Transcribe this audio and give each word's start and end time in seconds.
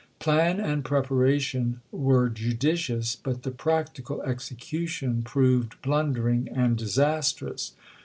Plan 0.17 0.59
and 0.59 0.83
prepara 0.83 1.39
tion 1.39 1.81
were 1.91 2.27
judicious, 2.27 3.15
but 3.15 3.43
the 3.43 3.51
practical 3.51 4.19
execution 4.23 5.21
proved 5.21 5.79
blundering 5.83 6.49
and 6.49 6.75
disastrous. 6.75 7.73